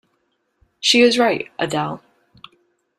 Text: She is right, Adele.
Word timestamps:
She 0.79 1.01
is 1.03 1.19
right, 1.19 1.51
Adele. 1.59 2.01